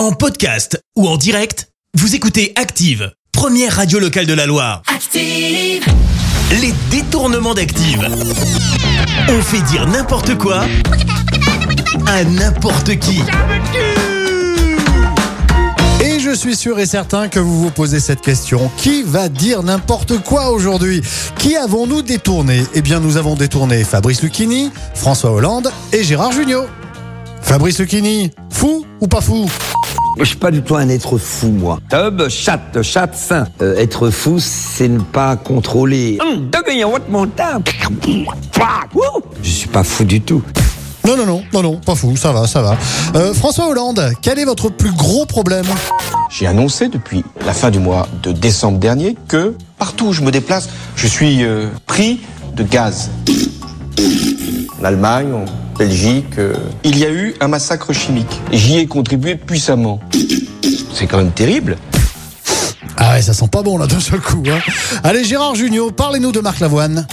En 0.00 0.12
podcast 0.12 0.82
ou 0.96 1.06
en 1.06 1.18
direct, 1.18 1.68
vous 1.92 2.14
écoutez 2.14 2.54
Active, 2.56 3.12
première 3.32 3.76
radio 3.76 3.98
locale 3.98 4.24
de 4.24 4.32
la 4.32 4.46
Loire. 4.46 4.80
Active. 4.86 5.84
Les 6.58 6.72
détournements 6.90 7.52
d'Active. 7.52 8.08
On 9.28 9.42
fait 9.42 9.60
dire 9.70 9.86
n'importe 9.86 10.38
quoi 10.38 10.64
à 12.06 12.24
n'importe 12.24 12.98
qui. 12.98 13.20
Et 16.02 16.18
je 16.18 16.34
suis 16.34 16.56
sûr 16.56 16.78
et 16.78 16.86
certain 16.86 17.28
que 17.28 17.38
vous 17.38 17.60
vous 17.60 17.70
posez 17.70 18.00
cette 18.00 18.22
question. 18.22 18.70
Qui 18.78 19.02
va 19.02 19.28
dire 19.28 19.62
n'importe 19.62 20.16
quoi 20.22 20.50
aujourd'hui? 20.50 21.02
Qui 21.38 21.58
avons-nous 21.58 22.00
détourné? 22.00 22.64
Eh 22.72 22.80
bien, 22.80 23.00
nous 23.00 23.18
avons 23.18 23.34
détourné 23.34 23.84
Fabrice 23.84 24.22
Lucchini, 24.22 24.70
François 24.94 25.32
Hollande 25.32 25.70
et 25.92 26.02
Gérard 26.02 26.32
Jugnot. 26.32 26.64
Fabrice 27.42 27.78
Lucchini, 27.78 28.30
fou 28.50 28.86
ou 28.98 29.06
pas 29.06 29.20
fou? 29.20 29.46
Je 30.18 30.24
suis 30.24 30.36
pas 30.36 30.50
du 30.50 30.62
tout 30.62 30.76
un 30.76 30.88
être 30.88 31.18
fou, 31.18 31.48
moi. 31.48 31.78
Tub, 31.88 32.28
chatte, 32.28 32.82
chatte, 32.82 33.14
fin. 33.14 33.46
Euh, 33.62 33.76
être 33.76 34.10
fou, 34.10 34.38
c'est 34.38 34.88
ne 34.88 34.98
pas 35.00 35.36
contrôler. 35.36 36.18
Hum, 36.20 36.50
Je 39.42 39.48
suis 39.50 39.68
pas 39.68 39.84
fou 39.84 40.04
du 40.04 40.20
tout. 40.20 40.42
Non, 41.06 41.16
non, 41.16 41.26
non, 41.26 41.42
non, 41.52 41.62
non, 41.62 41.76
pas 41.76 41.94
fou, 41.94 42.14
ça 42.16 42.32
va, 42.32 42.46
ça 42.46 42.60
va. 42.60 42.76
Euh, 43.14 43.32
François 43.32 43.68
Hollande, 43.68 44.12
quel 44.20 44.38
est 44.38 44.44
votre 44.44 44.68
plus 44.68 44.92
gros 44.92 45.24
problème? 45.24 45.64
J'ai 46.28 46.46
annoncé 46.46 46.88
depuis 46.88 47.24
la 47.44 47.52
fin 47.52 47.70
du 47.70 47.78
mois 47.78 48.06
de 48.22 48.32
décembre 48.32 48.78
dernier 48.78 49.16
que 49.26 49.54
partout 49.78 50.08
où 50.08 50.12
je 50.12 50.22
me 50.22 50.30
déplace, 50.30 50.68
je 50.96 51.06
suis 51.06 51.42
euh, 51.44 51.68
pris 51.86 52.20
de 52.54 52.62
gaz. 52.62 53.10
En 54.80 54.84
Allemagne, 54.84 55.32
en 55.32 55.44
Belgique, 55.80 56.38
euh, 56.38 56.52
il 56.84 56.98
y 56.98 57.06
a 57.06 57.10
eu 57.10 57.34
un 57.40 57.48
massacre 57.48 57.94
chimique. 57.94 58.38
J'y 58.52 58.76
ai 58.76 58.86
contribué 58.86 59.34
puissamment. 59.34 59.98
C'est 60.92 61.06
quand 61.06 61.16
même 61.16 61.30
terrible. 61.30 61.78
Ah 62.98 63.12
ouais, 63.14 63.22
ça 63.22 63.32
sent 63.32 63.48
pas 63.50 63.62
bon 63.62 63.78
là 63.78 63.86
d'un 63.86 63.98
seul 63.98 64.20
coup. 64.20 64.42
Hein. 64.46 64.58
Allez, 65.02 65.24
Gérard 65.24 65.54
Jugnot, 65.54 65.90
parlez-nous 65.90 66.32
de 66.32 66.40
Marc 66.40 66.60
Lavoine. 66.60 67.06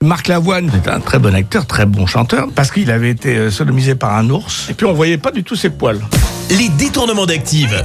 Marc 0.00 0.28
Lavoine 0.28 0.70
est 0.72 0.88
un 0.88 1.00
très 1.00 1.18
bon 1.18 1.34
acteur, 1.34 1.66
très 1.66 1.86
bon 1.86 2.06
chanteur, 2.06 2.46
parce 2.54 2.70
qu'il 2.70 2.92
avait 2.92 3.10
été 3.10 3.36
euh, 3.36 3.50
sodomisé 3.50 3.96
par 3.96 4.14
un 4.14 4.30
ours, 4.30 4.68
et 4.70 4.74
puis 4.74 4.86
on 4.86 4.92
voyait 4.92 5.18
pas 5.18 5.32
du 5.32 5.42
tout 5.42 5.56
ses 5.56 5.70
poils. 5.70 6.00
Les 6.50 6.68
détournements 6.68 7.26
d'Active. 7.26 7.84